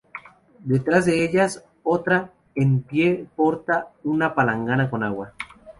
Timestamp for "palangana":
4.33-4.89